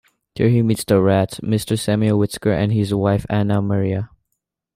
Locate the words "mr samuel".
1.41-2.17